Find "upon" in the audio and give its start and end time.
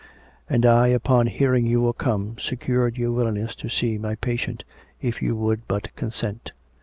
0.87-1.27